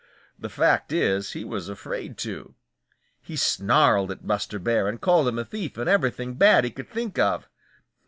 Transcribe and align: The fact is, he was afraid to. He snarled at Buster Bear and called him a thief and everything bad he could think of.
The 0.39 0.49
fact 0.49 0.91
is, 0.91 1.33
he 1.33 1.43
was 1.43 1.69
afraid 1.69 2.17
to. 2.25 2.55
He 3.21 3.35
snarled 3.35 4.09
at 4.09 4.25
Buster 4.25 4.57
Bear 4.57 4.87
and 4.87 4.99
called 4.99 5.27
him 5.27 5.37
a 5.37 5.45
thief 5.45 5.77
and 5.77 5.87
everything 5.87 6.33
bad 6.33 6.63
he 6.63 6.71
could 6.71 6.89
think 6.89 7.19
of. 7.19 7.47